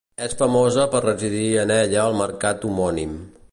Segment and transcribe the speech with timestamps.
[0.27, 3.17] És famosa per residir en ella el mercat homònim.